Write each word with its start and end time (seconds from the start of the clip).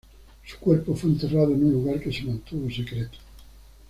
Su 0.43 0.57
cuerpo 0.57 0.95
fue 0.95 1.11
enterrado 1.11 1.53
en 1.53 1.63
un 1.63 1.73
lugar 1.73 1.99
que 1.99 2.11
se 2.11 2.23
mantuvo 2.23 2.67
secreto. 2.71 3.19